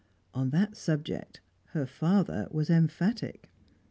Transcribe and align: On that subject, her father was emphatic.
On 0.33 0.49
that 0.49 0.75
subject, 0.75 1.41
her 1.73 1.85
father 1.85 2.47
was 2.49 2.71
emphatic. 2.71 3.51